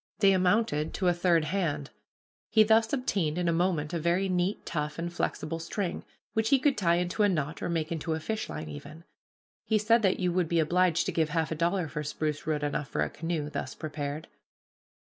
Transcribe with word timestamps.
They 0.17 0.31
amounted 0.33 0.95
to 0.95 1.09
a 1.09 1.13
third 1.13 1.45
hand. 1.45 1.91
He 2.49 2.63
thus 2.63 2.91
obtained 2.91 3.37
in 3.37 3.47
a 3.47 3.53
moment 3.53 3.93
a 3.93 3.99
very 3.99 4.27
neat, 4.29 4.65
tough, 4.65 4.97
and 4.97 5.13
flexible 5.13 5.59
string, 5.59 6.03
which 6.33 6.49
he 6.49 6.57
could 6.57 6.75
tie 6.75 6.95
into 6.95 7.21
a 7.21 7.29
knot, 7.29 7.61
or 7.61 7.69
make 7.69 7.91
into 7.91 8.15
a 8.15 8.19
fishline 8.19 8.67
even. 8.67 9.03
He 9.63 9.77
said 9.77 10.01
that 10.01 10.19
you 10.19 10.31
would 10.33 10.49
be 10.49 10.59
obliged 10.59 11.05
to 11.05 11.11
give 11.11 11.29
half 11.29 11.51
a 11.51 11.55
dollar 11.55 11.87
for 11.87 12.03
spruce 12.03 12.47
root 12.47 12.63
enough 12.63 12.87
for 12.87 13.03
a 13.03 13.11
canoe, 13.11 13.51
thus 13.51 13.75
prepared. 13.75 14.27